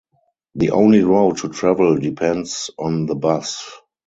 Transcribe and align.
The 0.55 0.71
only 0.71 1.03
road 1.03 1.37
to 1.37 1.49
travel 1.49 1.95
depends 1.99 2.71
on 2.79 3.05
the 3.05 3.13
bus. 3.13 3.61